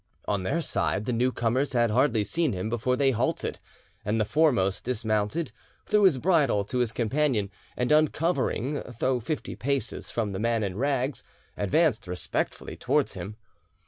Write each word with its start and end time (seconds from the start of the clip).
On 0.27 0.41
their 0.41 0.61
side 0.61 1.05
the 1.05 1.13
new 1.13 1.31
comers 1.31 1.73
had 1.73 1.91
hardly 1.91 2.23
seen 2.23 2.53
him 2.53 2.71
before 2.71 2.95
they 2.95 3.11
halted, 3.11 3.59
and 4.03 4.19
the 4.19 4.25
foremost 4.25 4.83
dismounted, 4.83 5.51
threw 5.85 6.05
his 6.05 6.17
bridle 6.17 6.63
to 6.63 6.79
his 6.79 6.91
companion, 6.91 7.51
and 7.77 7.91
uncovering, 7.91 8.81
though 8.99 9.19
fifty 9.19 9.55
paces 9.55 10.09
from 10.09 10.31
the 10.31 10.39
man 10.39 10.63
in 10.63 10.75
rags, 10.75 11.23
advanced 11.55 12.07
respectfully 12.07 12.75
towards 12.75 13.13
him. 13.13 13.35